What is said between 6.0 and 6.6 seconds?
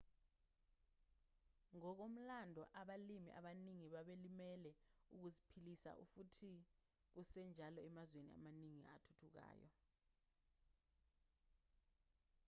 futhi